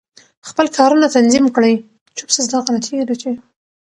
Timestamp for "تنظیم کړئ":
1.15-1.73